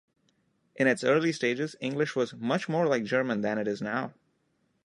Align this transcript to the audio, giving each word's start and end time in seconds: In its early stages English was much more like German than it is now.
In 0.77 0.87
its 0.87 1.03
early 1.03 1.31
stages 1.31 1.75
English 1.79 2.15
was 2.15 2.33
much 2.33 2.67
more 2.67 2.87
like 2.87 3.03
German 3.03 3.41
than 3.41 3.59
it 3.59 3.67
is 3.67 3.83
now. 3.83 4.15